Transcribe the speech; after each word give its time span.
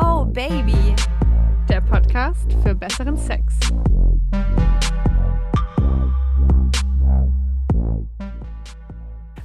Oh 0.00 0.24
Baby, 0.24 0.94
der 1.68 1.80
Podcast 1.80 2.52
für 2.62 2.74
besseren 2.74 3.16
Sex. 3.16 3.54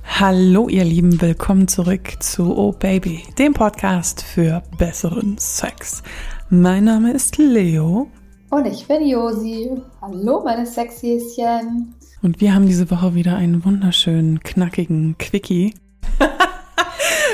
Hallo 0.04 0.68
ihr 0.68 0.84
Lieben, 0.84 1.22
willkommen 1.22 1.68
zurück 1.68 2.22
zu 2.22 2.58
Oh 2.58 2.72
Baby, 2.72 3.24
dem 3.38 3.54
Podcast 3.54 4.22
für 4.22 4.62
besseren 4.78 5.38
Sex. 5.38 6.04
Mein 6.50 6.86
Name 6.86 7.14
ist 7.14 7.38
Leo. 7.38 8.10
Und 8.50 8.66
ich 8.66 8.88
bin 8.88 9.08
Josi. 9.08 9.72
Hallo 10.02 10.44
meine 10.44 10.66
Sexhäschen. 10.66 11.94
Und 12.22 12.42
wir 12.42 12.54
haben 12.54 12.66
diese 12.66 12.92
Woche 12.92 13.16
wieder 13.16 13.38
einen 13.38 13.64
wunderschönen, 13.64 14.42
knackigen 14.42 15.18
Quickie. 15.18 15.74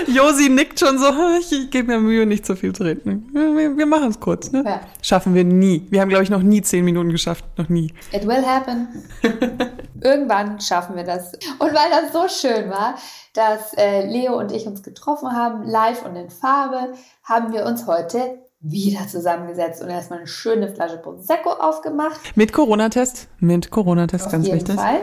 Josi 0.07 0.49
nickt 0.49 0.79
schon 0.79 0.97
so, 0.97 1.05
ich 1.39 1.69
gebe 1.71 1.93
mir 1.93 1.99
Mühe, 1.99 2.25
nicht 2.25 2.45
zu 2.45 2.55
viel 2.55 2.73
zu 2.73 2.83
reden. 2.83 3.29
Wir, 3.33 3.77
wir 3.77 3.85
machen 3.85 4.09
es 4.09 4.19
kurz, 4.19 4.51
ne? 4.51 4.63
Ja. 4.65 4.81
Schaffen 5.01 5.33
wir 5.33 5.43
nie. 5.43 5.85
Wir 5.89 6.01
haben, 6.01 6.09
glaube 6.09 6.23
ich, 6.23 6.29
noch 6.29 6.41
nie 6.41 6.61
zehn 6.61 6.85
Minuten 6.85 7.09
geschafft. 7.09 7.45
Noch 7.57 7.69
nie. 7.69 7.93
It 8.11 8.27
will 8.27 8.45
happen. 8.45 8.87
Irgendwann 10.01 10.59
schaffen 10.59 10.95
wir 10.95 11.03
das. 11.03 11.33
Und 11.59 11.73
weil 11.73 11.89
das 11.89 12.13
so 12.13 12.27
schön 12.27 12.69
war, 12.69 12.95
dass 13.33 13.73
äh, 13.75 14.05
Leo 14.05 14.37
und 14.37 14.51
ich 14.51 14.67
uns 14.67 14.83
getroffen 14.83 15.31
haben, 15.31 15.63
live 15.63 16.05
und 16.05 16.15
in 16.15 16.29
Farbe, 16.29 16.93
haben 17.23 17.53
wir 17.53 17.65
uns 17.65 17.87
heute 17.87 18.39
wieder 18.61 19.07
zusammengesetzt 19.07 19.81
und 19.81 19.89
erstmal 19.89 20.19
eine 20.19 20.27
schöne 20.27 20.69
Flasche 20.69 20.97
Prosecco 20.97 21.51
aufgemacht. 21.51 22.19
Mit 22.35 22.51
Corona-Test. 22.53 23.27
Mit 23.39 23.69
Corona-Test, 23.69 24.25
Auf 24.25 24.31
ganz 24.31 24.45
jeden 24.47 24.57
wichtig. 24.57 24.75
Fall. 24.75 25.01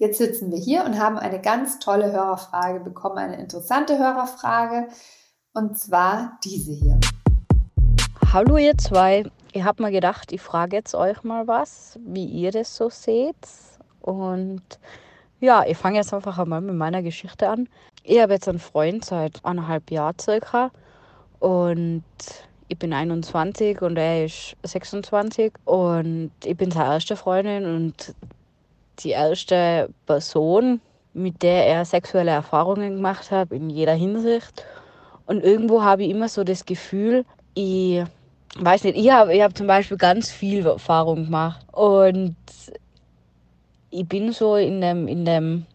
Jetzt 0.00 0.18
sitzen 0.18 0.52
wir 0.52 0.58
hier 0.58 0.84
und 0.84 0.96
haben 0.96 1.18
eine 1.18 1.40
ganz 1.40 1.80
tolle 1.80 2.12
Hörerfrage 2.12 2.78
bekommen, 2.78 3.18
eine 3.18 3.36
interessante 3.36 3.98
Hörerfrage. 3.98 4.86
Und 5.52 5.76
zwar 5.76 6.38
diese 6.44 6.70
hier. 6.70 7.00
Hallo 8.32 8.58
ihr 8.58 8.78
zwei. 8.78 9.24
Ich 9.50 9.64
habe 9.64 9.82
mir 9.82 9.90
gedacht, 9.90 10.30
ich 10.30 10.40
frage 10.40 10.76
jetzt 10.76 10.94
euch 10.94 11.24
mal 11.24 11.48
was, 11.48 11.98
wie 12.06 12.26
ihr 12.26 12.52
das 12.52 12.76
so 12.76 12.90
seht. 12.90 13.34
Und 14.00 14.62
ja, 15.40 15.64
ich 15.66 15.76
fange 15.76 15.96
jetzt 15.96 16.14
einfach 16.14 16.38
einmal 16.38 16.60
mit 16.60 16.76
meiner 16.76 17.02
Geschichte 17.02 17.48
an. 17.48 17.68
Ich 18.04 18.20
habe 18.20 18.34
jetzt 18.34 18.48
einen 18.48 18.60
Freund 18.60 19.04
seit 19.04 19.44
eineinhalb 19.44 19.90
Jahren 19.90 20.14
circa 20.20 20.70
und 21.40 22.04
ich 22.68 22.78
bin 22.78 22.92
21 22.92 23.82
und 23.82 23.96
er 23.96 24.26
ist 24.26 24.54
26 24.62 25.54
und 25.64 26.30
ich 26.44 26.56
bin 26.56 26.70
seine 26.70 26.94
erste 26.94 27.16
Freundin 27.16 27.64
und 27.64 28.14
die 29.04 29.10
erste 29.10 29.90
Person, 30.06 30.80
mit 31.14 31.42
der 31.42 31.66
er 31.66 31.84
sexuelle 31.84 32.30
Erfahrungen 32.30 32.96
gemacht 32.96 33.30
hat, 33.30 33.52
in 33.52 33.70
jeder 33.70 33.94
Hinsicht. 33.94 34.64
Und 35.26 35.42
irgendwo 35.42 35.82
habe 35.82 36.04
ich 36.04 36.10
immer 36.10 36.28
so 36.28 36.44
das 36.44 36.64
Gefühl, 36.64 37.24
ich 37.54 38.02
weiß 38.58 38.84
nicht, 38.84 38.96
ich 38.96 39.10
habe 39.10 39.34
ich 39.34 39.42
hab 39.42 39.56
zum 39.56 39.66
Beispiel 39.66 39.96
ganz 39.96 40.30
viel 40.30 40.66
Erfahrung 40.66 41.24
gemacht. 41.24 41.64
Und 41.72 42.36
ich 43.90 44.06
bin 44.06 44.32
so 44.32 44.56
in 44.56 44.80
dem, 44.80 45.08
in 45.08 45.24
dem 45.24 45.66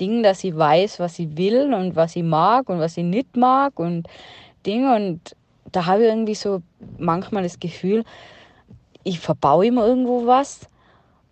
Ding, 0.00 0.22
dass 0.22 0.44
ich 0.44 0.56
weiß, 0.56 1.00
was 1.00 1.18
ich 1.18 1.36
will 1.36 1.72
und 1.72 1.96
was 1.96 2.16
ich 2.16 2.22
mag 2.22 2.68
und 2.68 2.78
was 2.78 2.96
ich 2.96 3.04
nicht 3.04 3.36
mag 3.36 3.78
und 3.78 4.06
Ding. 4.64 4.86
Und 4.88 5.34
da 5.72 5.86
habe 5.86 6.02
ich 6.02 6.08
irgendwie 6.08 6.34
so 6.34 6.62
manchmal 6.98 7.42
das 7.42 7.58
Gefühl, 7.58 8.04
ich 9.04 9.20
verbaue 9.20 9.66
immer 9.66 9.86
irgendwo 9.86 10.26
was, 10.26 10.68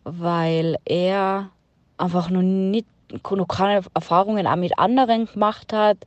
weil 0.05 0.77
er 0.85 1.51
einfach 1.97 2.31
noch 2.31 2.43
nicht 2.43 2.87
noch 3.31 3.49
keine 3.49 3.83
Erfahrungen 3.95 4.47
auch 4.47 4.57
mit 4.57 4.79
anderen 4.79 5.27
gemacht 5.27 5.73
hat. 5.73 5.99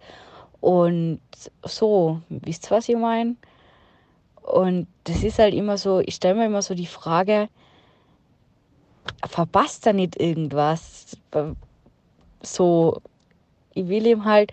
Und 0.59 1.20
so, 1.64 2.22
wisst 2.30 2.68
ihr, 2.68 2.72
was 2.72 2.90
ich 2.90 2.98
meine? 2.98 3.36
Und 4.42 4.88
das 5.03 5.23
ist 5.23 5.40
halt 5.40 5.53
immer 5.53 5.78
so, 5.78 6.00
ich 6.00 6.16
stelle 6.16 6.36
mir 6.36 6.45
immer 6.45 6.62
so 6.62 6.73
die 6.73 6.88
Frage, 6.88 7.50
verpasst 9.25 9.86
er 9.88 9.94
nicht 9.94 10.19
irgendwas? 10.19 11.18
So, 12.41 13.02
ich 13.74 13.88
will 13.88 14.07
ihm 14.07 14.25
halt, 14.25 14.52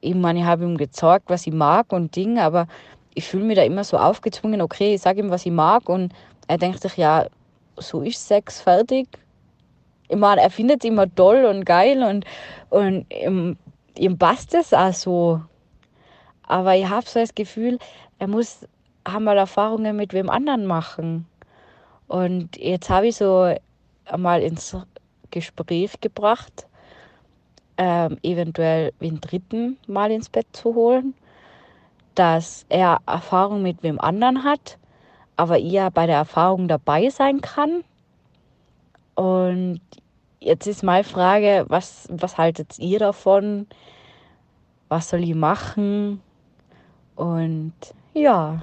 ich 0.00 0.14
meine, 0.14 0.40
ich 0.40 0.44
habe 0.44 0.64
ihm 0.64 0.76
gezeigt, 0.76 1.24
was 1.28 1.46
ich 1.46 1.52
mag 1.52 1.92
und 1.92 2.14
Dinge, 2.14 2.42
aber 2.42 2.66
ich 3.14 3.26
fühle 3.26 3.44
mich 3.44 3.56
da 3.56 3.62
immer 3.62 3.84
so 3.84 3.96
aufgezwungen, 3.96 4.60
okay, 4.60 4.94
ich 4.94 5.00
sage 5.00 5.20
ihm, 5.20 5.30
was 5.30 5.46
ich 5.46 5.52
mag 5.52 5.88
und 5.88 6.12
er 6.48 6.58
denkt 6.58 6.82
sich, 6.82 6.96
ja, 6.96 7.26
so 7.76 8.02
ist 8.02 8.26
Sex 8.26 8.60
fertig. 8.60 9.08
Ich 10.08 10.16
meine, 10.16 10.40
er 10.40 10.50
findet 10.50 10.84
es 10.84 10.88
immer 10.88 11.12
toll 11.14 11.44
und 11.44 11.64
geil 11.64 12.02
und, 12.02 12.24
und 12.70 13.06
ihm, 13.12 13.56
ihm 13.98 14.18
passt 14.18 14.54
es 14.54 14.72
auch 14.72 14.92
so. 14.92 15.42
Aber 16.44 16.76
ich 16.76 16.88
habe 16.88 17.06
so 17.06 17.18
das 17.18 17.34
Gefühl, 17.34 17.78
er 18.18 18.28
muss 18.28 18.66
haben 19.06 19.24
mal 19.24 19.38
Erfahrungen 19.38 19.96
mit 19.96 20.12
wem 20.12 20.28
anderen 20.28 20.66
machen. 20.66 21.26
Und 22.08 22.56
jetzt 22.56 22.90
habe 22.90 23.08
ich 23.08 23.16
so 23.16 23.54
einmal 24.04 24.42
ins 24.42 24.76
Gespräch 25.30 26.00
gebracht, 26.00 26.66
ähm, 27.78 28.18
eventuell 28.22 28.92
den 29.00 29.20
dritten 29.20 29.78
Mal 29.86 30.10
ins 30.10 30.28
Bett 30.28 30.46
zu 30.52 30.74
holen, 30.74 31.14
dass 32.14 32.64
er 32.68 33.00
Erfahrung 33.06 33.62
mit 33.62 33.82
wem 33.82 34.00
anderen 34.00 34.44
hat, 34.44 34.78
aber 35.36 35.58
ihr 35.58 35.90
bei 35.90 36.06
der 36.06 36.16
Erfahrung 36.16 36.68
dabei 36.68 37.10
sein 37.10 37.40
kann. 37.40 37.84
Und 39.14 39.80
jetzt 40.40 40.66
ist 40.66 40.82
meine 40.82 41.04
Frage, 41.04 41.64
was, 41.68 42.08
was 42.10 42.38
haltet 42.38 42.78
ihr 42.78 42.98
davon? 42.98 43.66
Was 44.88 45.10
soll 45.10 45.22
ich 45.24 45.34
machen? 45.34 46.20
Und 47.16 47.72
ja, 48.14 48.62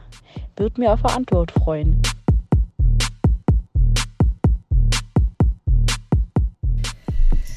würde 0.55 0.79
mir 0.79 0.93
auf 0.93 1.05
eine 1.05 1.15
Antwort 1.17 1.51
freuen. 1.51 2.01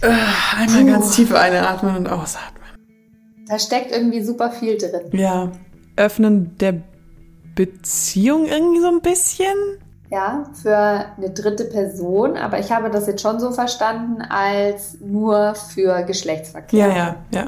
Äh, 0.03 0.09
Einmal 0.56 0.84
Puh. 0.84 0.91
ganz 0.91 1.16
tief 1.16 1.34
einatmen 1.34 1.97
und 1.97 2.09
ausatmen. 2.09 2.62
Da 3.48 3.59
steckt 3.59 3.93
irgendwie 3.93 4.22
super 4.22 4.50
viel 4.50 4.77
drin. 4.77 5.10
Ja. 5.12 5.53
Öffnen 5.97 6.56
der 6.59 6.83
Beziehung 7.56 8.47
irgendwie 8.47 8.81
so 8.81 8.87
ein 8.87 9.00
bisschen? 9.00 9.56
Ja, 10.09 10.44
für 10.62 10.77
eine 11.17 11.31
dritte 11.31 11.65
Person, 11.65 12.37
aber 12.37 12.61
ich 12.61 12.71
habe 12.71 12.91
das 12.91 13.09
jetzt 13.09 13.22
schon 13.22 13.41
so 13.41 13.50
verstanden 13.50 14.22
als 14.22 15.00
nur 15.00 15.56
für 15.56 16.05
Geschlechtsverkehr. 16.05 16.89
Ja, 16.89 16.97
ja, 16.97 17.16
ja. 17.33 17.47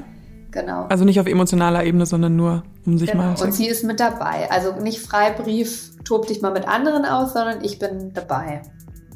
Genau. 0.50 0.86
Also 0.88 1.04
nicht 1.04 1.20
auf 1.20 1.26
emotionaler 1.26 1.84
Ebene, 1.84 2.06
sondern 2.06 2.34
nur 2.34 2.64
um 2.84 2.98
sich 2.98 3.12
genau. 3.12 3.24
mal 3.24 3.41
Und 3.41 3.52
sie 3.52 3.68
ist 3.68 3.84
mit 3.84 4.00
dabei. 4.00 4.50
Also 4.50 4.72
nicht 4.72 5.00
Freibrief, 5.00 5.92
tob 6.04 6.26
dich 6.26 6.41
mal 6.41 6.52
mit 6.52 6.66
anderen 6.66 7.04
aus, 7.04 7.34
sondern 7.34 7.62
ich 7.62 7.78
bin 7.78 8.12
dabei. 8.12 8.62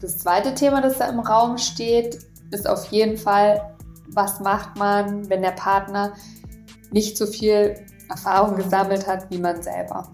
Das 0.00 0.18
zweite 0.18 0.54
Thema, 0.54 0.80
das 0.82 0.98
da 0.98 1.08
im 1.08 1.20
Raum 1.20 1.58
steht, 1.58 2.18
ist 2.50 2.68
auf 2.68 2.84
jeden 2.86 3.16
Fall, 3.16 3.74
was 4.08 4.40
macht 4.40 4.76
man, 4.76 5.28
wenn 5.30 5.42
der 5.42 5.52
Partner 5.52 6.12
nicht 6.92 7.16
so 7.16 7.26
viel 7.26 7.76
Erfahrung 8.08 8.56
gesammelt 8.56 9.06
hat 9.06 9.30
wie 9.30 9.38
man 9.38 9.62
selber. 9.62 10.08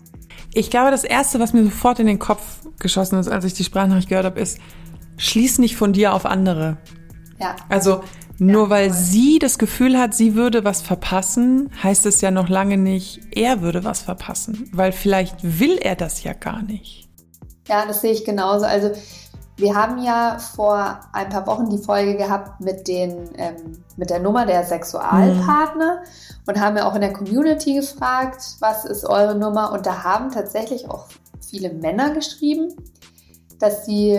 Ich 0.55 0.71
glaube, 0.71 0.91
das 0.91 1.05
Erste, 1.05 1.41
was 1.41 1.53
mir 1.53 1.65
sofort 1.65 1.99
in 1.99 2.07
den 2.07 2.19
Kopf 2.19 2.43
geschossen 2.79 3.19
ist, 3.19 3.29
als 3.29 3.45
ich 3.45 3.55
die 3.55 3.65
Sprachnachricht 3.65 4.09
gehört 4.09 4.27
habe, 4.27 4.41
ist, 4.41 4.59
schließ 5.17 5.59
nicht 5.59 5.77
von 5.77 5.93
dir 5.93 6.15
auf 6.15 6.27
andere. 6.27 6.79
Ja, 7.41 7.57
Also 7.69 8.03
nur 8.39 8.65
Ja, 8.65 8.71
weil 8.71 8.93
sie 8.93 9.39
das 9.41 9.59
Gefühl 9.59 9.99
hat, 9.99 10.15
sie 10.15 10.35
würde 10.35 10.65
was 10.65 10.81
verpassen, 10.81 11.71
heißt 11.83 12.07
es 12.07 12.21
ja 12.21 12.31
noch 12.31 12.49
lange 12.49 12.79
nicht, 12.79 13.21
er 13.33 13.63
würde 13.63 13.85
was 13.85 14.03
verpassen. 14.03 14.71
Weil 14.73 14.93
vielleicht 14.93 15.37
will 15.59 15.77
er 15.79 15.97
das 15.97 16.23
ja 16.23 16.33
gar 16.35 16.63
nicht. 16.63 17.09
Ja, 17.69 17.85
das 17.87 18.01
sehe 18.01 18.13
ich 18.13 18.25
genauso. 18.25 18.65
Also 18.65 18.93
wir 19.59 19.75
haben 19.75 19.99
ja 20.03 20.39
vor 20.39 21.01
ein 21.13 21.29
paar 21.29 21.47
Wochen 21.49 21.69
die 21.69 21.79
Folge 21.79 22.17
gehabt 22.17 22.61
mit, 22.61 22.87
den, 22.87 23.31
ähm, 23.37 23.83
mit 23.97 24.09
der 24.09 24.21
Nummer 24.21 24.47
der 24.47 24.65
Sexualpartner 24.65 26.03
und 26.47 26.61
haben 26.61 26.77
ja 26.77 26.89
auch 26.89 26.95
in 26.95 27.01
der 27.01 27.13
Community 27.13 27.75
gefragt, 27.75 28.57
was 28.61 28.85
ist 28.85 29.05
eure 29.05 29.35
Nummer? 29.35 29.73
Und 29.73 29.85
da 29.85 30.05
haben 30.05 30.31
tatsächlich 30.31 30.89
auch 30.89 31.07
viele 31.45 31.73
Männer 31.73 32.11
geschrieben, 32.11 32.73
dass 33.59 33.85
sie 33.85 34.17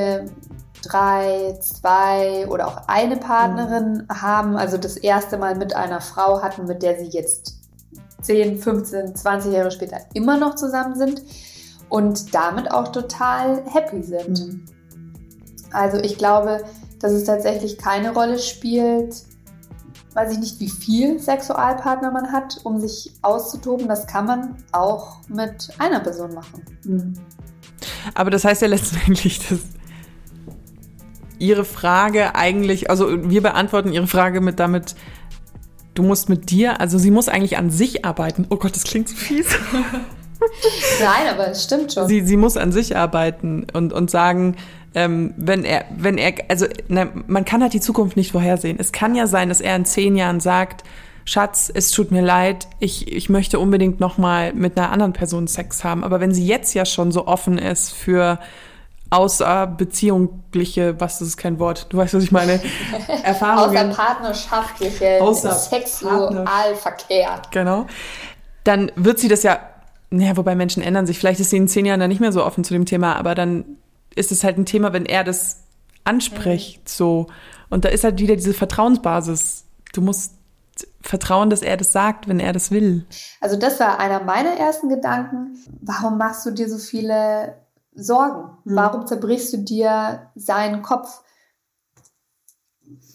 drei, 0.83 1.57
zwei 1.61 2.45
oder 2.49 2.67
auch 2.67 2.81
eine 2.87 3.15
Partnerin 3.15 4.07
haben, 4.09 4.57
also 4.57 4.77
das 4.77 4.97
erste 4.97 5.37
Mal 5.37 5.55
mit 5.55 5.73
einer 5.73 6.01
Frau 6.01 6.41
hatten, 6.41 6.65
mit 6.65 6.83
der 6.83 6.99
sie 6.99 7.07
jetzt 7.07 7.59
10, 8.23 8.57
15, 8.57 9.15
20 9.15 9.53
Jahre 9.53 9.71
später 9.71 9.99
immer 10.13 10.37
noch 10.37 10.55
zusammen 10.55 10.95
sind 10.95 11.21
und 11.87 12.33
damit 12.35 12.71
auch 12.71 12.89
total 12.89 13.63
happy 13.65 14.03
sind. 14.03 14.69
Also 15.71 15.97
ich 15.97 16.17
glaube, 16.17 16.63
dass 16.99 17.11
es 17.11 17.23
tatsächlich 17.23 17.77
keine 17.77 18.13
Rolle 18.13 18.39
spielt, 18.39 19.15
weiß 20.13 20.33
ich 20.33 20.39
nicht, 20.39 20.59
wie 20.59 20.69
viel 20.69 21.19
Sexualpartner 21.19 22.11
man 22.11 22.31
hat, 22.31 22.59
um 22.63 22.79
sich 22.79 23.13
auszutoben. 23.21 23.87
Das 23.87 24.07
kann 24.07 24.25
man 24.25 24.55
auch 24.71 25.17
mit 25.27 25.69
einer 25.77 25.99
Person 25.99 26.33
machen. 26.33 27.17
Aber 28.15 28.29
das 28.29 28.43
heißt 28.43 28.61
ja 28.61 28.67
letztendlich, 28.67 29.47
dass 29.47 29.59
Ihre 31.37 31.63
Frage 31.63 32.35
eigentlich, 32.35 32.89
also 32.89 33.29
wir 33.29 33.41
beantworten 33.41 33.93
Ihre 33.93 34.07
Frage 34.07 34.41
mit 34.41 34.59
damit, 34.59 34.95
du 35.93 36.03
musst 36.03 36.27
mit 36.27 36.49
dir, 36.49 36.81
also 36.81 36.97
sie 36.97 37.11
muss 37.11 37.29
eigentlich 37.29 37.57
an 37.57 37.69
sich 37.69 38.05
arbeiten. 38.05 38.45
Oh 38.49 38.57
Gott, 38.57 38.75
das 38.75 38.83
klingt 38.83 39.09
so 39.09 39.15
fies. 39.15 39.47
Nein, 41.01 41.33
aber 41.33 41.49
es 41.49 41.63
stimmt 41.63 41.93
schon. 41.93 42.07
Sie, 42.07 42.25
sie 42.25 42.37
muss 42.37 42.57
an 42.57 42.71
sich 42.71 42.95
arbeiten 42.95 43.67
und, 43.73 43.93
und 43.93 44.09
sagen, 44.09 44.55
ähm, 44.95 45.33
wenn 45.37 45.63
er, 45.63 45.85
wenn 45.95 46.17
er, 46.17 46.33
also 46.47 46.65
na, 46.87 47.07
man 47.27 47.45
kann 47.45 47.61
halt 47.61 47.73
die 47.73 47.81
Zukunft 47.81 48.17
nicht 48.17 48.31
vorhersehen. 48.31 48.77
Es 48.79 48.91
kann 48.91 49.15
ja 49.15 49.27
sein, 49.27 49.49
dass 49.49 49.61
er 49.61 49.75
in 49.75 49.85
zehn 49.85 50.15
Jahren 50.15 50.39
sagt, 50.39 50.83
Schatz, 51.25 51.71
es 51.71 51.91
tut 51.91 52.11
mir 52.11 52.23
leid, 52.23 52.67
ich, 52.79 53.11
ich 53.11 53.29
möchte 53.29 53.59
unbedingt 53.59 53.99
nochmal 53.99 54.51
mit 54.53 54.77
einer 54.77 54.91
anderen 54.91 55.13
Person 55.13 55.45
Sex 55.47 55.83
haben. 55.83 56.03
Aber 56.03 56.19
wenn 56.19 56.33
sie 56.33 56.45
jetzt 56.45 56.73
ja 56.73 56.85
schon 56.85 57.11
so 57.11 57.27
offen 57.27 57.59
ist 57.59 57.91
für 57.91 58.39
außerbeziehungliche, 59.11 60.99
was 60.99 61.19
das 61.19 61.29
ist 61.29 61.37
kein 61.37 61.59
Wort, 61.59 61.87
du 61.89 61.97
weißt, 61.97 62.15
was 62.15 62.23
ich 62.23 62.31
meine, 62.31 62.59
Erfahrungen. 63.23 63.91
Außerpartnerschaftliche 63.91 65.21
Außer 65.21 65.51
Sexualverkehr. 65.51 67.41
Genau. 67.51 67.85
Dann 68.63 68.91
wird 68.95 69.19
sie 69.19 69.27
das 69.27 69.43
ja, 69.43 69.59
naja, 70.09 70.35
wobei 70.35 70.55
Menschen 70.55 70.81
ändern 70.81 71.05
sich. 71.05 71.19
Vielleicht 71.19 71.39
ist 71.39 71.51
sie 71.51 71.57
in 71.57 71.67
zehn 71.67 71.85
Jahren 71.85 71.99
dann 71.99 72.09
nicht 72.09 72.21
mehr 72.21 72.31
so 72.31 72.43
offen 72.43 72.63
zu 72.63 72.73
dem 72.73 72.85
Thema, 72.85 73.15
aber 73.15 73.35
dann 73.35 73.77
ist 74.19 74.31
es 74.31 74.43
halt 74.43 74.57
ein 74.57 74.65
Thema, 74.65 74.93
wenn 74.93 75.05
er 75.05 75.23
das 75.23 75.63
anspricht, 76.03 76.83
mhm. 76.83 76.87
so. 76.87 77.27
Und 77.69 77.85
da 77.85 77.89
ist 77.89 78.03
halt 78.03 78.19
wieder 78.19 78.35
diese 78.35 78.53
Vertrauensbasis. 78.53 79.65
Du 79.93 80.01
musst 80.01 80.33
vertrauen, 81.01 81.49
dass 81.49 81.61
er 81.61 81.77
das 81.77 81.91
sagt, 81.91 82.27
wenn 82.27 82.39
er 82.39 82.53
das 82.53 82.71
will. 82.71 83.05
Also 83.41 83.57
das 83.57 83.79
war 83.79 83.99
einer 83.99 84.21
meiner 84.23 84.51
ersten 84.51 84.89
Gedanken. 84.89 85.57
Warum 85.81 86.17
machst 86.17 86.45
du 86.45 86.51
dir 86.51 86.69
so 86.69 86.77
viele 86.77 87.55
Sorgen? 87.93 88.57
Mhm. 88.65 88.75
Warum 88.75 89.07
zerbrichst 89.07 89.53
du 89.53 89.57
dir 89.57 90.31
seinen 90.35 90.81
Kopf? 90.81 91.21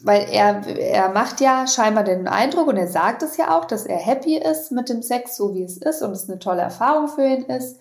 Weil 0.04 0.26
er, 0.30 0.66
er 0.66 1.08
macht 1.10 1.40
ja 1.40 1.66
scheinbar 1.66 2.04
den 2.04 2.28
Eindruck 2.28 2.68
und 2.68 2.76
er 2.76 2.88
sagt 2.88 3.22
es 3.22 3.36
ja 3.36 3.56
auch, 3.56 3.64
dass 3.64 3.86
er 3.86 3.96
happy 3.96 4.36
ist 4.36 4.70
mit 4.70 4.88
dem 4.88 5.02
Sex, 5.02 5.36
so 5.36 5.54
wie 5.54 5.64
es 5.64 5.78
ist 5.78 6.02
und 6.02 6.12
es 6.12 6.28
eine 6.28 6.38
tolle 6.38 6.62
Erfahrung 6.62 7.08
für 7.08 7.26
ihn 7.26 7.44
ist. 7.44 7.80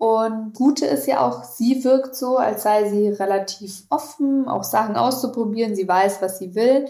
Und 0.00 0.54
Gute 0.54 0.86
ist 0.86 1.06
ja 1.06 1.20
auch, 1.20 1.44
sie 1.44 1.84
wirkt 1.84 2.16
so, 2.16 2.38
als 2.38 2.62
sei 2.62 2.88
sie 2.88 3.08
relativ 3.08 3.82
offen, 3.90 4.48
auch 4.48 4.64
Sachen 4.64 4.96
auszuprobieren. 4.96 5.76
Sie 5.76 5.86
weiß, 5.86 6.22
was 6.22 6.38
sie 6.38 6.54
will, 6.54 6.88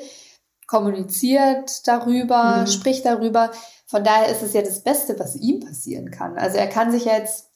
kommuniziert 0.68 1.88
darüber, 1.88 2.58
mhm. 2.58 2.66
spricht 2.68 3.04
darüber. 3.04 3.50
Von 3.86 4.04
daher 4.04 4.28
ist 4.28 4.42
es 4.42 4.52
ja 4.52 4.62
das 4.62 4.84
Beste, 4.84 5.18
was 5.18 5.34
ihm 5.34 5.58
passieren 5.58 6.12
kann. 6.12 6.38
Also 6.38 6.58
er 6.58 6.68
kann 6.68 6.92
sich 6.92 7.04
jetzt 7.04 7.50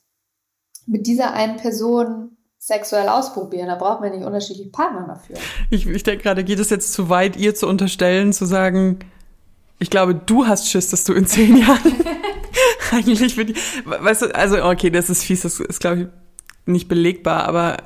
mit 0.87 1.07
dieser 1.07 1.35
einen 1.35 1.57
Person 1.57 2.37
sexuell 2.59 3.09
ausprobieren. 3.09 3.69
Da 3.69 3.77
braucht 3.77 4.01
man 4.01 4.11
nicht 4.11 4.27
unterschiedliche 4.27 4.71
Partner 4.71 5.07
dafür. 5.07 5.37
Ich, 5.71 5.87
ich 5.87 6.03
denke 6.03 6.25
gerade, 6.25 6.43
geht 6.43 6.59
es 6.59 6.71
jetzt 6.71 6.93
zu 6.93 7.09
weit, 7.11 7.37
ihr 7.37 7.55
zu 7.55 7.69
unterstellen, 7.69 8.33
zu 8.33 8.45
sagen, 8.45 8.99
ich 9.79 9.89
glaube, 9.89 10.17
du 10.17 10.49
hast 10.49 10.69
Schiss, 10.69 10.91
dass 10.91 11.05
du 11.05 11.13
in 11.13 11.29
zehn 11.29 11.59
Jahren 11.59 11.95
eigentlich 12.93 13.35
für 13.35 13.45
die, 13.45 13.55
weißt 13.85 14.23
du, 14.23 14.35
also 14.35 14.63
okay, 14.65 14.91
das 14.91 15.11
ist 15.11 15.25
fies, 15.25 15.43
das 15.43 15.61
ist 15.61 15.81
glaube 15.81 16.01
ich 16.01 16.09
nicht 16.67 16.89
belegbar, 16.89 17.45
aber 17.45 17.77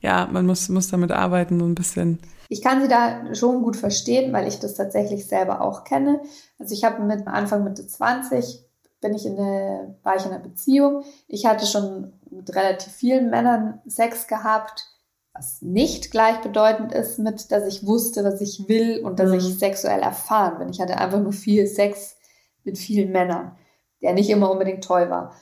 ja, 0.00 0.28
man 0.30 0.44
muss, 0.44 0.68
muss 0.68 0.88
damit 0.88 1.10
arbeiten, 1.10 1.58
so 1.58 1.64
ein 1.64 1.74
bisschen. 1.74 2.18
Ich 2.50 2.60
kann 2.60 2.82
sie 2.82 2.88
da 2.88 3.34
schon 3.34 3.62
gut 3.62 3.76
verstehen, 3.76 4.32
weil 4.34 4.46
ich 4.46 4.58
das 4.58 4.74
tatsächlich 4.74 5.26
selber 5.26 5.62
auch 5.62 5.84
kenne. 5.84 6.20
Also 6.58 6.74
ich 6.74 6.84
habe 6.84 7.02
mit 7.02 7.26
Anfang 7.26 7.64
Mitte 7.64 7.86
20 7.86 8.62
bin 9.00 9.14
ich 9.14 9.24
in 9.26 9.38
eine, 9.38 9.96
war 10.02 10.16
ich 10.16 10.24
in 10.24 10.30
einer 10.30 10.42
Beziehung. 10.42 11.04
Ich 11.26 11.46
hatte 11.46 11.66
schon 11.66 12.12
mit 12.30 12.54
relativ 12.54 12.92
vielen 12.92 13.30
Männern 13.30 13.80
Sex 13.86 14.26
gehabt, 14.26 14.86
was 15.32 15.62
nicht 15.62 16.10
gleichbedeutend 16.10 16.92
ist 16.92 17.18
mit, 17.18 17.50
dass 17.50 17.66
ich 17.66 17.86
wusste, 17.86 18.24
was 18.24 18.40
ich 18.40 18.68
will 18.68 19.02
und 19.04 19.18
dass 19.18 19.30
mhm. 19.30 19.38
ich 19.38 19.58
sexuell 19.58 20.00
erfahren 20.00 20.58
bin. 20.58 20.68
Ich 20.68 20.80
hatte 20.80 20.98
einfach 20.98 21.20
nur 21.20 21.32
viel 21.32 21.66
Sex 21.66 22.16
mit 22.62 22.78
vielen 22.78 23.10
Männern 23.10 23.56
der 24.04 24.12
nicht 24.12 24.30
immer 24.30 24.50
unbedingt 24.50 24.84
toll 24.84 25.10
war. 25.10 25.34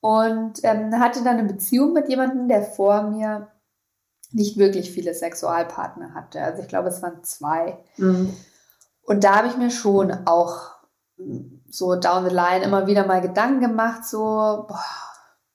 Und 0.00 0.60
ähm, 0.64 0.98
hatte 0.98 1.24
dann 1.24 1.38
eine 1.38 1.48
Beziehung 1.48 1.92
mit 1.92 2.08
jemandem, 2.08 2.48
der 2.48 2.62
vor 2.62 3.02
mir 3.02 3.48
nicht 4.32 4.58
wirklich 4.58 4.90
viele 4.90 5.14
Sexualpartner 5.14 6.14
hatte. 6.14 6.42
Also 6.42 6.62
ich 6.62 6.68
glaube, 6.68 6.88
es 6.88 7.00
waren 7.00 7.24
zwei. 7.24 7.78
Mhm. 7.96 8.34
Und 9.02 9.24
da 9.24 9.36
habe 9.36 9.48
ich 9.48 9.56
mir 9.56 9.70
schon 9.70 10.12
auch 10.26 10.72
so 11.68 11.96
down 11.96 12.28
the 12.28 12.34
line 12.34 12.64
immer 12.64 12.86
wieder 12.86 13.06
mal 13.06 13.20
Gedanken 13.20 13.60
gemacht, 13.60 14.04
so, 14.04 14.18
boah, 14.18 14.84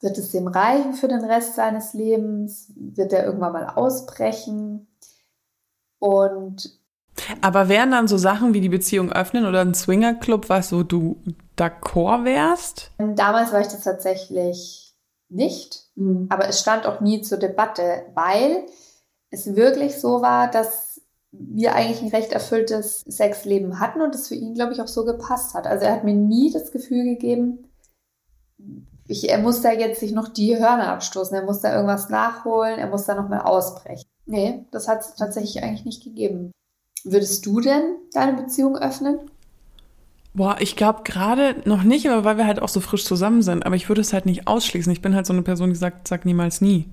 wird 0.02 0.18
es 0.18 0.32
dem 0.32 0.48
reichen 0.48 0.94
für 0.94 1.08
den 1.08 1.24
Rest 1.24 1.56
seines 1.56 1.94
Lebens? 1.94 2.72
Wird 2.76 3.14
er 3.14 3.26
irgendwann 3.26 3.54
mal 3.54 3.68
ausbrechen? 3.68 4.88
Und 6.00 6.83
aber 7.42 7.70
wären 7.70 7.92
dann 7.92 8.08
so 8.08 8.18
Sachen 8.18 8.54
wie 8.54 8.62
die 8.62 8.70
Beziehung 8.70 9.12
öffnen 9.12 9.46
oder 9.46 9.62
ein 9.62 9.74
Swingerclub, 9.74 10.50
was 10.50 10.70
so 10.70 10.84
du 10.84 11.18
d'accord 11.58 12.26
wärst? 12.26 12.92
Damals 12.98 13.52
war 13.52 13.62
ich 13.62 13.68
das 13.68 13.82
tatsächlich 13.82 14.96
nicht, 15.30 15.88
mhm. 15.96 16.28
aber 16.30 16.48
es 16.48 16.60
stand 16.60 16.86
auch 16.86 17.02
nie 17.02 17.22
zur 17.22 17.38
Debatte, 17.38 18.06
weil 18.14 18.66
es 19.30 19.56
wirklich 19.56 20.00
so 20.00 20.22
war, 20.22 20.50
dass 20.50 21.02
wir 21.32 21.74
eigentlich 21.74 22.02
ein 22.04 22.16
recht 22.16 22.32
erfülltes 22.32 23.02
Sexleben 23.02 23.80
hatten 23.80 24.02
und 24.02 24.14
es 24.14 24.28
für 24.28 24.36
ihn, 24.36 24.54
glaube 24.54 24.74
ich, 24.74 24.82
auch 24.82 24.88
so 24.88 25.04
gepasst 25.04 25.56
hat. 25.56 25.66
Also 25.66 25.86
er 25.86 25.94
hat 25.94 26.04
mir 26.04 26.14
nie 26.14 26.52
das 26.52 26.72
Gefühl 26.72 27.04
gegeben, 27.04 27.68
ich, 29.08 29.30
er 29.30 29.40
muss 29.40 29.62
da 29.62 29.72
jetzt 29.72 30.00
sich 30.00 30.14
noch 30.14 30.30
die 30.30 30.58
Hörner 30.58 30.88
abstoßen, 30.90 31.36
er 31.36 31.44
muss 31.44 31.62
da 31.62 31.74
irgendwas 31.74 32.10
nachholen, 32.10 32.80
er 32.80 32.88
muss 32.88 33.06
da 33.06 33.16
nochmal 33.16 33.42
ausbrechen. 33.42 34.08
Nee, 34.26 34.66
das 34.72 34.88
hat 34.88 35.02
es 35.02 35.16
tatsächlich 35.16 35.62
eigentlich 35.62 35.86
nicht 35.86 36.04
gegeben. 36.04 36.52
Würdest 37.04 37.46
du 37.46 37.60
denn 37.60 37.84
deine 38.14 38.34
Beziehung 38.34 38.78
öffnen? 38.78 39.20
Boah, 40.34 40.58
ich 40.60 40.76
glaube 40.76 41.02
gerade 41.04 41.62
noch 41.66 41.84
nicht, 41.84 42.10
aber 42.10 42.24
weil 42.24 42.38
wir 42.38 42.48
halt 42.48 42.62
auch 42.62 42.70
so 42.70 42.80
frisch 42.80 43.06
zusammen 43.06 43.42
sind. 43.42 43.66
Aber 43.66 43.76
ich 43.76 43.88
würde 43.88 44.02
es 44.02 44.14
halt 44.14 44.26
nicht 44.26 44.48
ausschließen. 44.48 44.92
Ich 44.92 45.02
bin 45.02 45.14
halt 45.14 45.26
so 45.26 45.34
eine 45.34 45.44
Person, 45.44 45.70
die 45.70 45.76
sagt, 45.76 46.08
sag 46.08 46.26
niemals 46.26 46.60
nie. 46.60 46.88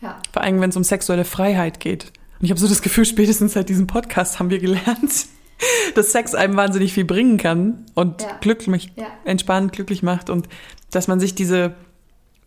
Ja. 0.00 0.18
Vor 0.32 0.42
allem, 0.42 0.60
wenn 0.60 0.70
es 0.70 0.76
um 0.76 0.84
sexuelle 0.84 1.24
Freiheit 1.24 1.80
geht. 1.80 2.12
Und 2.38 2.44
ich 2.44 2.50
habe 2.50 2.60
so 2.60 2.68
das 2.68 2.82
Gefühl, 2.82 3.04
spätestens 3.04 3.54
seit 3.54 3.68
diesem 3.68 3.86
Podcast 3.86 4.38
haben 4.38 4.50
wir 4.50 4.58
gelernt, 4.58 5.26
dass 5.94 6.12
Sex 6.12 6.34
einem 6.34 6.56
wahnsinnig 6.56 6.92
viel 6.92 7.04
bringen 7.04 7.38
kann 7.38 7.86
und 7.94 8.22
ja. 8.22 8.36
glücklich, 8.40 8.92
ja. 8.94 9.06
entspannt, 9.24 9.72
glücklich 9.72 10.02
macht 10.02 10.30
und 10.30 10.48
dass 10.90 11.08
man 11.08 11.18
sich 11.18 11.34
diese 11.34 11.74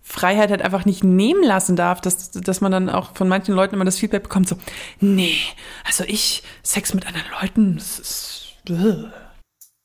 Freiheit 0.09 0.49
halt 0.49 0.63
einfach 0.63 0.85
nicht 0.85 1.03
nehmen 1.03 1.43
lassen 1.43 1.75
darf, 1.75 2.01
dass, 2.01 2.31
dass 2.31 2.61
man 2.61 2.71
dann 2.71 2.89
auch 2.89 3.15
von 3.15 3.27
manchen 3.27 3.53
Leuten 3.53 3.75
immer 3.75 3.85
das 3.85 3.99
Feedback 3.99 4.23
bekommt, 4.23 4.49
so, 4.49 4.55
nee, 4.99 5.37
also 5.85 6.03
ich, 6.03 6.41
Sex 6.63 6.95
mit 6.95 7.05
anderen 7.05 7.27
Leuten, 7.39 7.75
das 7.75 7.99
ist... 7.99 8.45
Ugh. 8.69 9.11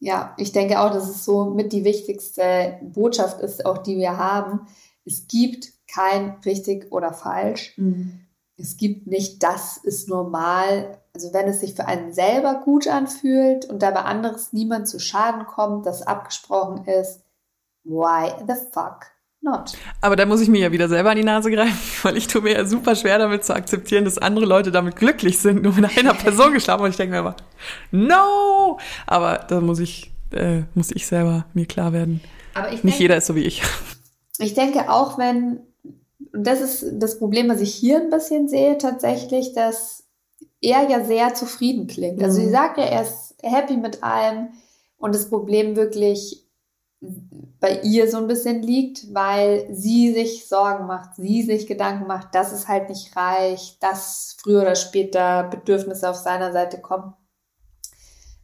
Ja, 0.00 0.34
ich 0.38 0.52
denke 0.52 0.80
auch, 0.80 0.90
dass 0.90 1.10
es 1.10 1.26
so 1.26 1.50
mit 1.50 1.74
die 1.74 1.84
wichtigste 1.84 2.78
Botschaft 2.82 3.40
ist, 3.40 3.66
auch 3.66 3.78
die 3.78 3.98
wir 3.98 4.16
haben. 4.16 4.66
Es 5.04 5.28
gibt 5.28 5.72
kein 5.92 6.38
richtig 6.46 6.90
oder 6.90 7.12
falsch. 7.12 7.74
Mhm. 7.76 8.26
Es 8.56 8.78
gibt 8.78 9.06
nicht, 9.06 9.42
das 9.42 9.76
ist 9.76 10.08
normal. 10.08 11.02
Also 11.14 11.34
wenn 11.34 11.48
es 11.48 11.60
sich 11.60 11.74
für 11.74 11.86
einen 11.86 12.12
selber 12.12 12.62
gut 12.64 12.88
anfühlt 12.88 13.66
und 13.66 13.82
dabei 13.82 14.00
anderes 14.00 14.54
niemand 14.54 14.88
zu 14.88 14.98
Schaden 14.98 15.46
kommt, 15.46 15.84
das 15.86 16.02
abgesprochen 16.02 16.86
ist, 16.86 17.22
why 17.84 18.32
the 18.46 18.54
fuck 18.72 19.13
not. 19.44 19.74
Aber 20.00 20.16
da 20.16 20.26
muss 20.26 20.40
ich 20.40 20.48
mir 20.48 20.60
ja 20.60 20.72
wieder 20.72 20.88
selber 20.88 21.10
an 21.10 21.16
die 21.16 21.24
Nase 21.24 21.50
greifen, 21.50 21.78
weil 22.02 22.16
ich 22.16 22.26
tue 22.26 22.42
mir 22.42 22.54
ja 22.54 22.64
super 22.64 22.96
schwer 22.96 23.18
damit 23.18 23.44
zu 23.44 23.54
akzeptieren, 23.54 24.04
dass 24.04 24.18
andere 24.18 24.46
Leute 24.46 24.72
damit 24.72 24.96
glücklich 24.96 25.38
sind, 25.38 25.62
nur 25.62 25.72
mit 25.74 25.96
einer 25.96 26.14
Person 26.14 26.52
geschlafen 26.52 26.82
und 26.82 26.90
ich 26.90 26.96
denke 26.96 27.12
mir 27.12 27.20
immer, 27.20 27.36
no! 27.92 28.78
Aber 29.06 29.44
da 29.48 29.60
muss 29.60 29.78
ich, 29.78 30.10
äh, 30.32 30.62
muss 30.74 30.90
ich 30.90 31.06
selber 31.06 31.46
mir 31.54 31.66
klar 31.66 31.92
werden. 31.92 32.20
Aber 32.54 32.68
ich 32.68 32.82
Nicht 32.82 32.94
denk, 32.94 33.00
jeder 33.00 33.16
ist 33.16 33.26
so 33.26 33.34
wie 33.34 33.44
ich. 33.44 33.62
Ich 34.38 34.54
denke 34.54 34.90
auch, 34.90 35.18
wenn, 35.18 35.60
und 36.32 36.46
das 36.46 36.60
ist 36.60 36.86
das 36.94 37.18
Problem, 37.18 37.48
was 37.48 37.60
ich 37.60 37.74
hier 37.74 38.00
ein 38.00 38.10
bisschen 38.10 38.48
sehe, 38.48 38.78
tatsächlich, 38.78 39.52
dass 39.54 40.04
er 40.60 40.88
ja 40.88 41.04
sehr 41.04 41.34
zufrieden 41.34 41.86
klingt. 41.86 42.22
Also 42.22 42.40
sie 42.40 42.46
mhm. 42.46 42.52
sagt 42.52 42.78
ja, 42.78 42.84
er 42.84 43.02
ist 43.02 43.36
happy 43.42 43.76
mit 43.76 44.02
allem 44.02 44.48
und 44.96 45.14
das 45.14 45.28
Problem 45.28 45.76
wirklich 45.76 46.43
bei 47.60 47.80
ihr 47.80 48.10
so 48.10 48.18
ein 48.18 48.26
bisschen 48.26 48.62
liegt, 48.62 49.14
weil 49.14 49.66
sie 49.72 50.12
sich 50.12 50.48
Sorgen 50.48 50.86
macht, 50.86 51.16
sie 51.16 51.42
sich 51.42 51.66
Gedanken 51.66 52.06
macht, 52.06 52.34
dass 52.34 52.52
es 52.52 52.68
halt 52.68 52.88
nicht 52.88 53.16
reicht, 53.16 53.82
dass 53.82 54.36
früher 54.40 54.62
oder 54.62 54.74
später 54.74 55.44
Bedürfnisse 55.44 56.08
auf 56.10 56.16
seiner 56.16 56.52
Seite 56.52 56.80
kommen. 56.80 57.14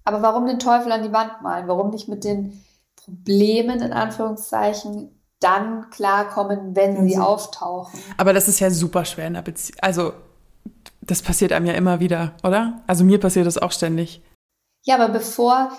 Aber 0.05 0.23
warum 0.23 0.47
den 0.47 0.59
Teufel 0.59 0.91
an 0.93 1.03
die 1.03 1.13
Wand 1.13 1.43
malen? 1.43 1.69
Warum 1.69 1.91
nicht 1.91 2.09
mit 2.09 2.25
den 2.25 2.65
Problemen 2.97 3.81
in 3.81 3.93
Anführungszeichen 3.93 5.11
dann 5.39 5.91
klarkommen, 5.91 6.75
wenn 6.75 7.07
sie 7.09 7.19
auftauchen? 7.19 8.01
Aber 8.17 8.33
das 8.33 8.49
ist 8.49 8.61
ja 8.61 8.71
super 8.71 9.05
schwer 9.05 9.27
in 9.27 9.35
der 9.35 9.43
Beziehung. 9.43 9.79
Also 9.83 10.13
das 11.01 11.23
passiert 11.23 11.53
einem 11.53 11.67
ja 11.67 11.75
immer 11.75 12.01
wieder, 12.01 12.33
oder? 12.43 12.83
Also 12.87 13.05
mir 13.05 13.21
passiert 13.21 13.47
das 13.47 13.59
auch 13.59 13.73
ständig. 13.73 14.23
Ja, 14.85 14.95
aber 14.97 15.13
bevor 15.13 15.71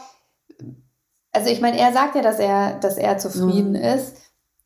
also 1.31 1.49
ich 1.49 1.61
meine, 1.61 1.79
er 1.79 1.93
sagt 1.93 2.15
ja, 2.15 2.21
dass 2.21 2.39
er, 2.39 2.79
dass 2.79 2.97
er 2.97 3.17
zufrieden 3.17 3.71
mhm. 3.71 3.75
ist. 3.75 4.15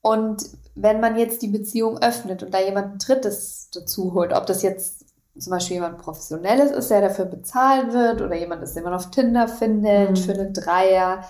Und 0.02 0.44
wenn 0.76 1.00
man 1.00 1.18
jetzt 1.18 1.42
die 1.42 1.48
Beziehung 1.48 2.00
öffnet 2.00 2.44
und 2.44 2.54
da 2.54 2.60
jemanden 2.60 3.00
Drittes 3.00 3.70
dazu 3.74 4.14
holt, 4.14 4.34
ob 4.34 4.46
das 4.46 4.62
jetzt 4.62 5.06
zum 5.38 5.52
Beispiel 5.52 5.76
jemand 5.76 5.98
Professionelles 5.98 6.72
ist, 6.72 6.90
der 6.90 7.02
dafür 7.02 7.26
bezahlt 7.26 7.94
wird 7.94 8.22
oder 8.22 8.36
jemand 8.36 8.64
ist, 8.64 8.76
den 8.76 8.84
man 8.84 8.94
auf 8.94 9.12
Tinder 9.12 9.48
findet 9.48 10.12
mhm. 10.12 10.16
für 10.16 10.34
einen 10.34 10.54
Dreier. 10.54 11.24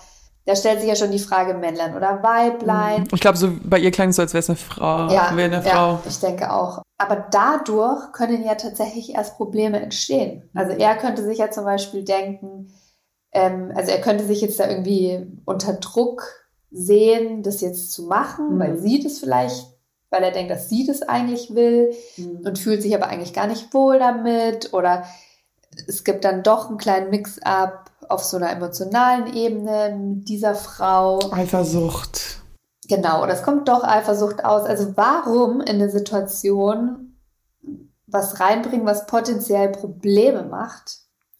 Da 0.44 0.54
stellt 0.54 0.78
sich 0.80 0.88
ja 0.88 0.94
schon 0.94 1.10
die 1.10 1.18
Frage 1.18 1.54
Männlein 1.54 1.96
oder 1.96 2.22
Weiblein. 2.22 3.08
Ich 3.12 3.20
glaube, 3.20 3.36
so 3.36 3.50
bei 3.64 3.80
ihr 3.80 3.90
klang 3.90 4.10
es 4.10 4.16
so, 4.16 4.22
als 4.22 4.32
wäre 4.32 4.40
es 4.40 4.48
eine 4.48 4.56
Frau. 4.56 5.08
Ja, 5.08 5.28
eine 5.28 5.60
Frau. 5.60 5.70
ja, 5.70 6.00
ich 6.06 6.20
denke 6.20 6.52
auch. 6.52 6.82
Aber 6.98 7.26
dadurch 7.30 8.12
können 8.12 8.44
ja 8.44 8.54
tatsächlich 8.54 9.14
erst 9.14 9.36
Probleme 9.36 9.80
entstehen. 9.80 10.48
Also 10.54 10.72
er 10.72 10.96
könnte 10.96 11.24
sich 11.24 11.38
ja 11.38 11.50
zum 11.50 11.64
Beispiel 11.64 12.04
denken, 12.04 12.72
ähm, 13.36 13.72
also 13.74 13.90
er 13.90 14.00
könnte 14.00 14.24
sich 14.24 14.40
jetzt 14.40 14.58
da 14.58 14.68
irgendwie 14.68 15.26
unter 15.44 15.74
Druck 15.74 16.24
sehen, 16.70 17.42
das 17.42 17.60
jetzt 17.60 17.92
zu 17.92 18.02
machen, 18.02 18.54
mhm. 18.54 18.58
weil 18.58 18.78
sie 18.78 19.00
das 19.02 19.18
vielleicht 19.18 19.76
weil 20.10 20.22
er 20.22 20.30
denkt, 20.30 20.50
dass 20.50 20.68
sie 20.68 20.86
das 20.86 21.02
eigentlich 21.02 21.54
will 21.54 21.92
mhm. 22.16 22.42
und 22.44 22.58
fühlt 22.58 22.82
sich 22.82 22.94
aber 22.94 23.08
eigentlich 23.08 23.32
gar 23.32 23.46
nicht 23.46 23.74
wohl 23.74 23.98
damit. 23.98 24.72
Oder 24.72 25.04
es 25.86 26.04
gibt 26.04 26.24
dann 26.24 26.42
doch 26.42 26.68
einen 26.68 26.78
kleinen 26.78 27.10
Mix-up 27.10 27.90
auf 28.08 28.22
so 28.22 28.36
einer 28.36 28.50
emotionalen 28.50 29.34
Ebene 29.34 29.96
mit 29.96 30.28
dieser 30.28 30.54
Frau. 30.54 31.18
Eifersucht. 31.32 32.40
Genau, 32.88 33.22
oder 33.22 33.32
es 33.32 33.42
kommt 33.42 33.68
doch 33.68 33.82
Eifersucht 33.82 34.44
aus. 34.44 34.64
Also 34.64 34.96
warum 34.96 35.60
in 35.60 35.76
eine 35.76 35.90
Situation 35.90 37.16
was 38.06 38.38
reinbringen, 38.38 38.86
was 38.86 39.06
potenziell 39.06 39.70
Probleme 39.70 40.44
macht, 40.44 40.98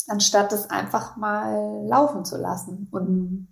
anstatt 0.08 0.52
es 0.52 0.70
einfach 0.70 1.16
mal 1.16 1.86
laufen 1.86 2.24
zu 2.24 2.36
lassen? 2.36 2.88
Und 2.90 3.48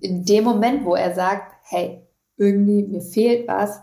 in 0.00 0.24
dem 0.24 0.44
Moment, 0.44 0.84
wo 0.84 0.94
er 0.94 1.14
sagt, 1.14 1.52
hey, 1.62 2.06
irgendwie 2.36 2.82
mir 2.82 3.00
fehlt 3.00 3.48
was, 3.48 3.80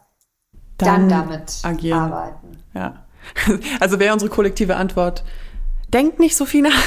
dann, 0.78 1.10
dann 1.10 1.30
damit 1.30 1.60
agieren. 1.64 2.00
arbeiten. 2.00 2.58
Ja. 2.74 3.06
Also 3.80 4.00
wäre 4.00 4.14
unsere 4.14 4.30
kollektive 4.30 4.76
Antwort, 4.76 5.24
denk 5.94 6.20
nicht 6.20 6.36
so 6.36 6.46
viel 6.46 6.62
nach. 6.62 6.74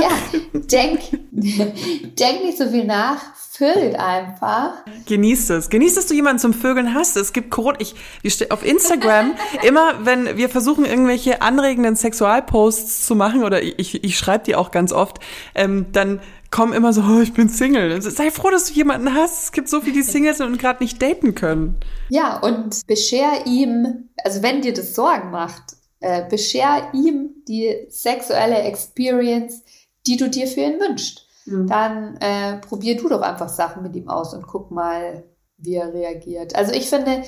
Ja, 0.00 0.08
denk, 0.54 1.00
denk 1.32 2.42
nicht 2.42 2.56
so 2.56 2.66
viel 2.70 2.84
nach, 2.84 3.20
vögelt 3.34 3.94
einfach. 3.96 4.72
Genießt 5.06 5.50
es. 5.50 5.68
Genießt, 5.68 5.98
dass 5.98 6.06
du 6.06 6.14
jemanden 6.14 6.38
zum 6.38 6.54
Vögeln 6.54 6.94
hast. 6.94 7.14
Es 7.18 7.34
gibt 7.34 7.50
Corona. 7.50 7.78
Ich, 7.78 7.94
ich 8.22 8.50
auf 8.50 8.64
Instagram, 8.64 9.34
immer 9.66 10.06
wenn 10.06 10.38
wir 10.38 10.48
versuchen, 10.48 10.86
irgendwelche 10.86 11.42
anregenden 11.42 11.94
Sexualposts 11.94 13.04
zu 13.06 13.14
machen, 13.14 13.44
oder 13.44 13.62
ich, 13.62 14.02
ich 14.02 14.16
schreibe 14.16 14.44
die 14.44 14.56
auch 14.56 14.70
ganz 14.70 14.92
oft, 14.92 15.18
ähm, 15.54 15.86
dann 15.92 16.20
kommen 16.50 16.72
immer 16.72 16.94
so, 16.94 17.02
oh, 17.02 17.20
ich 17.20 17.34
bin 17.34 17.50
Single. 17.50 18.00
Sei 18.00 18.30
froh, 18.30 18.50
dass 18.50 18.66
du 18.66 18.72
jemanden 18.72 19.12
hast. 19.14 19.44
Es 19.44 19.52
gibt 19.52 19.68
so 19.68 19.82
viele, 19.82 19.96
die 19.96 20.02
Singles 20.04 20.38
sind 20.38 20.46
und 20.46 20.58
gerade 20.58 20.82
nicht 20.82 21.02
daten 21.02 21.34
können. 21.34 21.76
Ja, 22.08 22.38
und 22.38 22.86
bescher 22.86 23.44
ihm, 23.44 24.08
also 24.24 24.42
wenn 24.42 24.62
dir 24.62 24.72
das 24.72 24.94
Sorgen 24.94 25.30
macht, 25.30 25.75
äh, 26.00 26.28
bescher 26.28 26.92
ihm 26.92 27.42
die 27.48 27.86
sexuelle 27.88 28.58
Experience, 28.58 29.62
die 30.06 30.16
du 30.16 30.28
dir 30.28 30.46
für 30.46 30.60
ihn 30.60 30.80
wünschst. 30.80 31.26
Mhm. 31.46 31.66
Dann 31.66 32.16
äh, 32.16 32.58
probier 32.58 32.96
du 32.96 33.08
doch 33.08 33.22
einfach 33.22 33.48
Sachen 33.48 33.82
mit 33.82 33.96
ihm 33.96 34.08
aus 34.08 34.34
und 34.34 34.46
guck 34.46 34.70
mal, 34.70 35.24
wie 35.58 35.74
er 35.74 35.92
reagiert. 35.92 36.54
Also 36.54 36.72
ich 36.72 36.88
finde, 36.88 37.22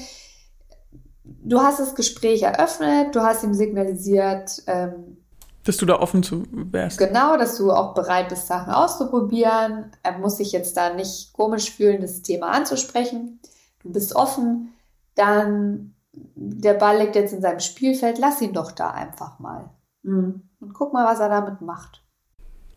du 1.24 1.60
hast 1.60 1.80
das 1.80 1.94
Gespräch 1.94 2.42
eröffnet, 2.42 3.14
du 3.14 3.22
hast 3.22 3.42
ihm 3.44 3.54
signalisiert, 3.54 4.62
ähm, 4.66 5.18
dass 5.64 5.76
du 5.76 5.84
da 5.84 6.00
offen 6.00 6.22
zu 6.22 6.44
wärst. 6.50 6.96
Genau, 6.96 7.36
dass 7.36 7.58
du 7.58 7.70
auch 7.72 7.92
bereit 7.92 8.30
bist, 8.30 8.46
Sachen 8.46 8.72
auszuprobieren. 8.72 9.90
Er 10.02 10.16
muss 10.16 10.38
sich 10.38 10.52
jetzt 10.52 10.78
da 10.78 10.94
nicht 10.94 11.34
komisch 11.34 11.70
fühlen, 11.70 12.00
das 12.00 12.22
Thema 12.22 12.52
anzusprechen. 12.52 13.38
Du 13.82 13.92
bist 13.92 14.16
offen, 14.16 14.72
dann 15.14 15.94
der 16.34 16.74
Ball 16.74 16.98
liegt 16.98 17.16
jetzt 17.16 17.32
in 17.32 17.40
seinem 17.40 17.60
Spielfeld, 17.60 18.18
lass 18.18 18.40
ihn 18.40 18.52
doch 18.52 18.72
da 18.72 18.90
einfach 18.90 19.38
mal. 19.38 19.70
Mhm. 20.02 20.42
Und 20.60 20.74
guck 20.74 20.92
mal, 20.92 21.06
was 21.06 21.20
er 21.20 21.28
damit 21.28 21.60
macht. 21.60 22.02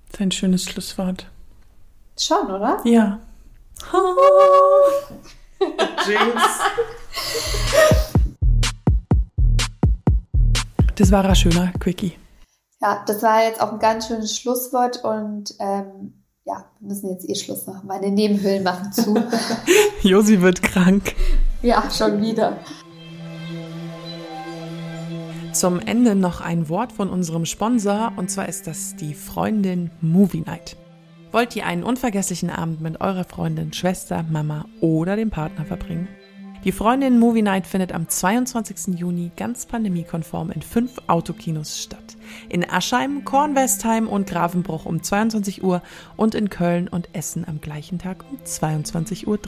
Das 0.08 0.20
ist 0.20 0.22
ein 0.22 0.32
schönes 0.32 0.64
Schlusswort. 0.66 1.28
Schon, 2.20 2.52
oder? 2.52 2.80
Ja. 2.84 3.20
Jinx. 6.08 6.42
Das 10.96 11.12
war 11.12 11.26
ein 11.26 11.36
schöner 11.36 11.72
Quickie. 11.80 12.18
Ja, 12.82 13.04
das 13.06 13.24
war 13.24 13.44
jetzt 13.44 13.62
auch 13.62 13.72
ein 13.72 13.80
ganz 13.80 14.08
schönes 14.08 14.38
Schlusswort 14.38 15.04
und 15.04 15.56
ähm, 15.60 16.24
ja, 16.44 16.66
wir 16.80 16.90
müssen 16.90 17.10
jetzt 17.10 17.30
eh 17.30 17.36
Schluss 17.36 17.66
machen. 17.68 17.88
Meine 17.88 18.12
Nebenhöhlen 18.12 18.64
machen 18.64 18.92
zu. 18.92 19.16
Josi 20.02 20.42
wird 20.42 20.62
krank. 20.62 21.16
Ja, 21.62 21.84
schon 21.92 22.22
wieder. 22.22 22.58
Zum 25.62 25.80
Ende 25.80 26.16
noch 26.16 26.42
ein 26.42 26.70
Wort 26.70 26.92
von 26.92 27.08
unserem 27.08 27.46
Sponsor 27.46 28.14
und 28.16 28.32
zwar 28.32 28.50
ist 28.50 28.66
das 28.66 28.96
die 28.96 29.14
Freundin 29.14 29.92
Movie 30.02 30.42
Night. 30.42 30.76
Wollt 31.32 31.56
ihr 31.56 31.68
einen 31.68 31.84
unvergesslichen 31.84 32.50
Abend 32.50 32.82
mit 32.82 33.00
eurer 33.00 33.26
Freundin, 33.26 33.72
Schwester, 33.72 34.26
Mama 34.28 34.66
oder 34.80 35.16
dem 35.16 35.30
Partner 35.30 35.64
verbringen? 35.64 36.08
Die 36.64 36.72
Freundin 36.72 37.20
Movie 37.20 37.44
Night 37.44 37.68
findet 37.68 37.92
am 37.92 38.10
22. 38.10 38.98
Juni 38.98 39.30
ganz 39.38 39.68
pandemiekonform 39.68 40.50
in 40.50 40.64
fünf 40.64 40.98
Autokinos 41.06 41.80
statt. 41.84 42.11
In 42.50 42.70
Aschheim, 42.70 43.26
Kornwestheim 43.26 44.08
und 44.08 44.28
Grafenbruch 44.28 44.86
um 44.86 45.02
22 45.02 45.64
Uhr 45.64 45.82
und 46.18 46.36
in 46.36 46.50
Köln 46.50 46.88
und 46.88 47.10
Essen 47.14 47.46
am 47.48 47.62
gleichen 47.62 48.00
Tag 48.00 48.26
um 48.30 48.38
22.30 48.46 49.28
Uhr. 49.28 49.40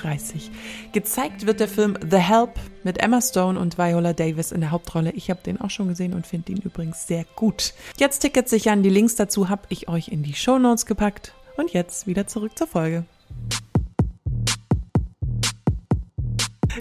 Gezeigt 0.91 1.45
wird 1.45 1.59
der 1.59 1.67
Film 1.67 1.97
The 2.09 2.17
Help 2.17 2.51
mit 2.83 2.99
Emma 2.99 3.21
Stone 3.21 3.59
und 3.59 3.77
Viola 3.77 4.13
Davis 4.13 4.51
in 4.51 4.61
der 4.61 4.71
Hauptrolle. 4.71 5.11
Ich 5.11 5.29
habe 5.29 5.41
den 5.45 5.59
auch 5.59 5.69
schon 5.69 5.87
gesehen 5.87 6.13
und 6.13 6.27
finde 6.27 6.51
ihn 6.51 6.59
übrigens 6.59 7.07
sehr 7.07 7.25
gut. 7.35 7.73
Jetzt 7.97 8.19
Tickets 8.19 8.49
sichern. 8.49 8.83
Die 8.83 8.89
Links 8.89 9.15
dazu 9.15 9.49
habe 9.49 9.63
ich 9.69 9.87
euch 9.87 10.09
in 10.09 10.23
die 10.23 10.33
Show 10.33 10.59
Notes 10.59 10.85
gepackt. 10.85 11.33
Und 11.55 11.71
jetzt 11.71 12.07
wieder 12.07 12.25
zurück 12.25 12.57
zur 12.57 12.67
Folge. 12.67 13.05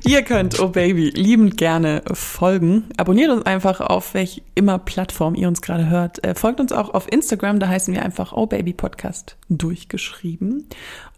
Ihr 0.04 0.22
könnt 0.22 0.58
Oh 0.58 0.68
Baby 0.68 1.10
liebend 1.10 1.56
gerne 1.56 2.02
folgen. 2.12 2.84
Abonniert 2.96 3.30
uns 3.30 3.46
einfach 3.46 3.80
auf 3.80 4.14
welch 4.14 4.42
immer 4.56 4.78
Plattform 4.78 5.36
ihr 5.36 5.46
uns 5.46 5.62
gerade 5.62 5.88
hört. 5.88 6.24
Äh, 6.24 6.34
folgt 6.34 6.58
uns 6.58 6.72
auch 6.72 6.92
auf 6.92 7.10
Instagram, 7.10 7.60
da 7.60 7.68
heißen 7.68 7.94
wir 7.94 8.04
einfach 8.04 8.32
Oh 8.32 8.46
Baby 8.46 8.72
Podcast 8.72 9.36
durchgeschrieben. 9.48 10.66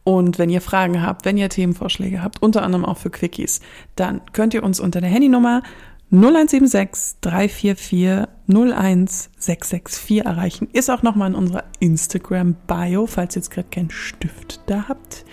Und 0.05 0.39
wenn 0.39 0.51
ihr 0.51 0.61
Fragen 0.61 1.01
habt, 1.01 1.25
wenn 1.25 1.39
ihr 1.39 1.49
Themenvorschläge 1.49 2.23
habt, 2.23 2.43
unter 2.43 2.63
anderem 2.63 2.85
auch 2.85 2.99
für 2.99 3.09
Quickies, 3.09 3.61
dann 3.97 4.21
könnt 4.35 4.53
ihr 4.53 4.63
uns 4.63 4.81
unter 4.81 5.01
der 5.01 5.09
Handynummer 5.09 5.63
0176 6.11 7.21
344 7.23 8.29
01664 8.47 10.27
erreichen. 10.27 10.69
Ist 10.75 10.91
auch 10.91 11.03
nochmal 11.03 11.31
in 11.31 11.37
unserer 11.37 11.65
Instagram-Bio, 11.81 13.07
falls 13.07 13.35
ihr 13.35 13.41
jetzt 13.41 13.51
gerade 13.51 13.69
keinen 13.71 13.91
Stift 13.91 14.61
da 14.67 14.85
habt. 14.89 15.25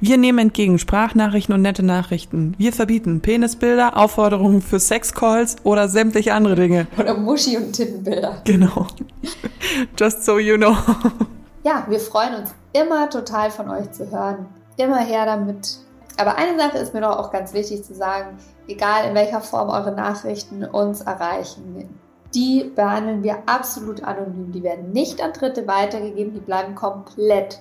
Wir 0.00 0.16
nehmen 0.16 0.38
entgegen 0.38 0.78
Sprachnachrichten 0.78 1.54
und 1.54 1.62
nette 1.62 1.82
Nachrichten. 1.82 2.54
Wir 2.58 2.72
verbieten 2.72 3.20
Penisbilder, 3.20 3.96
Aufforderungen 3.96 4.62
für 4.62 4.78
Sexcalls 4.78 5.56
oder 5.64 5.88
sämtliche 5.88 6.34
andere 6.34 6.54
Dinge. 6.56 6.86
Oder 6.98 7.14
Muschi- 7.14 7.56
und 7.56 7.72
Tittenbilder. 7.72 8.42
Genau. 8.44 8.86
Just 9.98 10.24
so 10.24 10.38
you 10.38 10.56
know. 10.56 10.76
Ja, 11.62 11.86
wir 11.88 12.00
freuen 12.00 12.34
uns 12.34 12.54
immer 12.72 13.08
total 13.08 13.50
von 13.50 13.70
euch 13.70 13.90
zu 13.92 14.10
hören. 14.10 14.46
Immer 14.76 14.98
her 14.98 15.24
damit. 15.26 15.78
Aber 16.16 16.36
eine 16.36 16.58
Sache 16.58 16.78
ist 16.78 16.94
mir 16.94 17.00
doch 17.00 17.18
auch 17.18 17.32
ganz 17.32 17.54
wichtig 17.54 17.84
zu 17.84 17.94
sagen, 17.94 18.36
egal 18.68 19.08
in 19.08 19.14
welcher 19.14 19.40
Form 19.40 19.68
eure 19.68 19.92
Nachrichten 19.92 20.64
uns 20.64 21.00
erreichen, 21.00 21.88
die 22.34 22.70
behandeln 22.74 23.22
wir 23.22 23.38
absolut 23.46 24.02
anonym. 24.02 24.52
Die 24.52 24.62
werden 24.62 24.92
nicht 24.92 25.22
an 25.22 25.32
Dritte 25.32 25.66
weitergegeben, 25.66 26.34
die 26.34 26.40
bleiben 26.40 26.74
komplett 26.74 27.60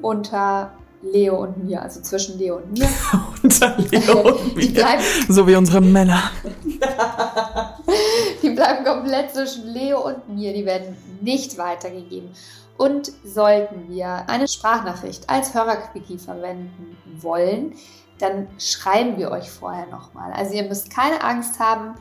unter 0.00 0.72
Leo 1.04 1.42
und 1.42 1.64
mir, 1.64 1.82
also 1.82 2.00
zwischen 2.00 2.38
Leo 2.38 2.56
und 2.56 2.72
mir. 2.72 2.88
Unter 3.42 3.76
Leo 3.78 4.20
und 4.20 4.56
mir. 4.56 4.72
Bleiben, 4.72 5.02
so 5.28 5.46
wie 5.46 5.54
unsere 5.54 5.80
Männer. 5.80 6.30
die 8.42 8.50
bleiben 8.50 8.84
komplett 8.84 9.34
zwischen 9.34 9.66
Leo 9.68 10.00
und 10.06 10.28
mir, 10.28 10.52
die 10.52 10.64
werden 10.64 10.96
nicht 11.20 11.58
weitergegeben. 11.58 12.30
Und 12.76 13.12
sollten 13.24 13.88
wir 13.88 14.28
eine 14.28 14.48
Sprachnachricht 14.48 15.30
als 15.30 15.54
Hörerquickie 15.54 16.18
verwenden 16.18 16.96
wollen, 17.20 17.74
dann 18.18 18.48
schreiben 18.58 19.16
wir 19.18 19.30
euch 19.30 19.50
vorher 19.50 19.86
nochmal. 19.86 20.32
Also 20.32 20.54
ihr 20.54 20.64
müsst 20.64 20.90
keine 20.90 21.22
Angst 21.22 21.60
haben, 21.60 21.94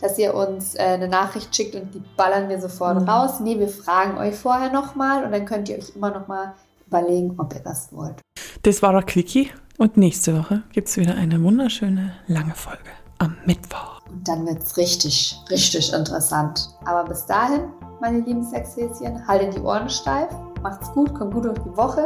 dass 0.00 0.18
ihr 0.18 0.34
uns 0.34 0.74
äh, 0.74 0.82
eine 0.82 1.08
Nachricht 1.08 1.54
schickt 1.54 1.74
und 1.74 1.94
die 1.94 2.02
ballern 2.16 2.48
wir 2.48 2.60
sofort 2.60 3.00
mhm. 3.00 3.08
raus. 3.08 3.40
Nee, 3.40 3.58
wir 3.58 3.68
fragen 3.68 4.18
euch 4.18 4.34
vorher 4.34 4.70
nochmal 4.70 5.24
und 5.24 5.32
dann 5.32 5.44
könnt 5.44 5.68
ihr 5.68 5.78
euch 5.78 5.94
immer 5.96 6.10
nochmal 6.10 6.54
überlegen, 6.88 7.34
ob 7.38 7.54
ihr 7.54 7.60
das 7.60 7.92
wollt. 7.92 8.20
Das 8.62 8.82
war 8.82 8.92
der 8.92 9.02
Quickie 9.02 9.50
und 9.78 9.96
nächste 9.96 10.36
Woche 10.36 10.62
gibt 10.72 10.88
es 10.88 10.96
wieder 10.96 11.14
eine 11.14 11.42
wunderschöne 11.42 12.12
lange 12.26 12.54
Folge 12.54 12.90
am 13.18 13.36
Mittwoch. 13.46 14.00
Und 14.10 14.26
dann 14.26 14.46
wird 14.46 14.62
es 14.62 14.76
richtig, 14.76 15.38
richtig 15.50 15.92
interessant. 15.92 16.70
Aber 16.84 17.08
bis 17.08 17.26
dahin, 17.26 17.68
meine 18.00 18.20
lieben 18.20 18.44
Sexhäschen, 18.44 19.26
haltet 19.26 19.54
die 19.56 19.60
Ohren 19.60 19.88
steif, 19.88 20.28
macht's 20.62 20.90
gut, 20.92 21.14
kommt 21.14 21.34
gut 21.34 21.44
durch 21.44 21.58
die 21.58 21.76
Woche. 21.76 22.04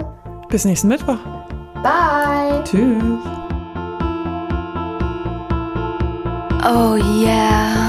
Bis 0.49 0.65
nächsten 0.65 0.89
Mittwoch. 0.89 1.19
Bye. 1.83 2.62
Tschüss. 2.65 3.03
Oh 6.65 6.97
yeah. 6.97 7.82